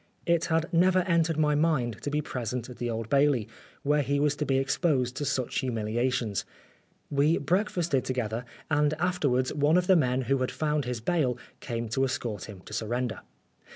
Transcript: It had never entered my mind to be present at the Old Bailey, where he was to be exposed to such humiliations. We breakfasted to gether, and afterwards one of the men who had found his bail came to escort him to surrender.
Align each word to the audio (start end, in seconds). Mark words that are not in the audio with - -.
It 0.25 0.45
had 0.45 0.67
never 0.73 1.01
entered 1.01 1.37
my 1.37 1.53
mind 1.53 2.01
to 2.01 2.09
be 2.09 2.23
present 2.23 2.71
at 2.71 2.77
the 2.77 2.89
Old 2.89 3.07
Bailey, 3.07 3.47
where 3.83 4.01
he 4.01 4.19
was 4.19 4.35
to 4.37 4.47
be 4.47 4.57
exposed 4.57 5.15
to 5.17 5.25
such 5.25 5.59
humiliations. 5.59 6.43
We 7.11 7.37
breakfasted 7.37 8.03
to 8.05 8.13
gether, 8.13 8.43
and 8.71 8.95
afterwards 8.95 9.53
one 9.53 9.77
of 9.77 9.85
the 9.85 9.95
men 9.95 10.21
who 10.23 10.39
had 10.39 10.49
found 10.49 10.85
his 10.85 11.01
bail 11.01 11.37
came 11.59 11.87
to 11.89 12.03
escort 12.03 12.45
him 12.45 12.61
to 12.61 12.73
surrender. 12.73 13.19